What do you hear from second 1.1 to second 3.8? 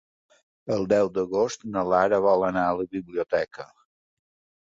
d'agost na Lara vol anar a la biblioteca.